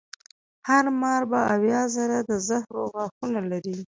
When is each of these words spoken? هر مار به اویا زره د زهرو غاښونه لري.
هر 0.69 0.85
مار 1.01 1.21
به 1.31 1.39
اویا 1.53 1.81
زره 1.95 2.17
د 2.29 2.31
زهرو 2.47 2.81
غاښونه 2.93 3.41
لري. 3.51 3.77